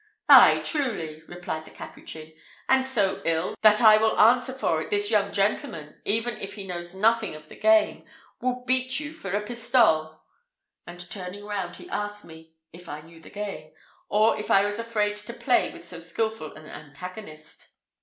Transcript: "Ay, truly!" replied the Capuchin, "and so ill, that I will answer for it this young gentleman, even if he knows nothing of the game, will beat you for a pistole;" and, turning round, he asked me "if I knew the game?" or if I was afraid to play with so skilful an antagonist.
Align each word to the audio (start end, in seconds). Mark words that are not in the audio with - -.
"Ay, 0.27 0.59
truly!" 0.65 1.21
replied 1.27 1.63
the 1.63 1.69
Capuchin, 1.69 2.33
"and 2.67 2.87
so 2.87 3.21
ill, 3.23 3.53
that 3.61 3.81
I 3.81 3.97
will 3.97 4.19
answer 4.19 4.51
for 4.51 4.81
it 4.81 4.89
this 4.89 5.11
young 5.11 5.31
gentleman, 5.31 6.01
even 6.05 6.37
if 6.39 6.55
he 6.55 6.65
knows 6.65 6.95
nothing 6.95 7.35
of 7.35 7.49
the 7.49 7.55
game, 7.55 8.05
will 8.41 8.63
beat 8.65 8.99
you 8.99 9.13
for 9.13 9.29
a 9.33 9.41
pistole;" 9.45 10.23
and, 10.87 11.07
turning 11.11 11.45
round, 11.45 11.75
he 11.75 11.87
asked 11.91 12.25
me 12.25 12.55
"if 12.73 12.89
I 12.89 13.01
knew 13.01 13.21
the 13.21 13.29
game?" 13.29 13.73
or 14.09 14.39
if 14.39 14.49
I 14.49 14.65
was 14.65 14.79
afraid 14.79 15.17
to 15.17 15.33
play 15.35 15.71
with 15.71 15.85
so 15.87 15.99
skilful 15.99 16.55
an 16.55 16.65
antagonist. 16.67 17.69